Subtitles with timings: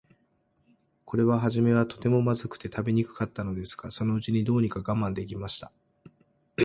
[1.05, 5.71] これははじめは、とても、まずくて食べにくかったのですが、そのうちに、どうにか我慢できました。